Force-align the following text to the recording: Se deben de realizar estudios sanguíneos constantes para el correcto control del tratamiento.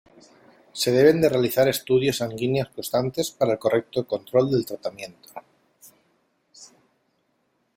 Se 0.81 0.91
deben 0.91 1.21
de 1.21 1.29
realizar 1.29 1.67
estudios 1.67 2.17
sanguíneos 2.17 2.69
constantes 2.69 3.29
para 3.29 3.51
el 3.53 3.59
correcto 3.59 4.07
control 4.07 4.49
del 4.49 4.65
tratamiento. 4.65 5.29